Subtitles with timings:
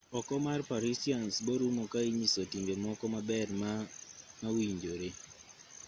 [0.19, 3.71] oko mar parisians borumo ka inyiso timbe moko maber ma
[4.39, 5.09] ma owinjore